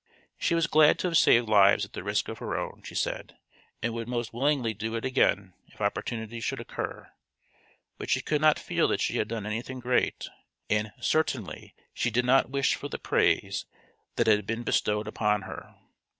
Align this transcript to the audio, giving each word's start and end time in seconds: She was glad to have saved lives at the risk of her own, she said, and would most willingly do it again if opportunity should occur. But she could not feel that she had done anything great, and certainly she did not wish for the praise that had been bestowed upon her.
She 0.39 0.55
was 0.55 0.65
glad 0.65 0.97
to 0.97 1.07
have 1.07 1.15
saved 1.19 1.47
lives 1.47 1.85
at 1.85 1.93
the 1.93 2.01
risk 2.03 2.27
of 2.27 2.39
her 2.39 2.57
own, 2.57 2.81
she 2.83 2.95
said, 2.95 3.37
and 3.83 3.93
would 3.93 4.07
most 4.07 4.33
willingly 4.33 4.73
do 4.73 4.95
it 4.95 5.05
again 5.05 5.53
if 5.67 5.79
opportunity 5.79 6.39
should 6.39 6.59
occur. 6.59 7.11
But 7.99 8.09
she 8.09 8.19
could 8.19 8.41
not 8.41 8.57
feel 8.57 8.87
that 8.87 8.99
she 9.01 9.17
had 9.19 9.27
done 9.27 9.45
anything 9.45 9.79
great, 9.79 10.27
and 10.71 10.91
certainly 10.99 11.75
she 11.93 12.09
did 12.09 12.25
not 12.25 12.49
wish 12.49 12.73
for 12.73 12.87
the 12.89 12.97
praise 12.97 13.65
that 14.15 14.25
had 14.25 14.47
been 14.47 14.63
bestowed 14.63 15.07
upon 15.07 15.43
her. 15.43 15.75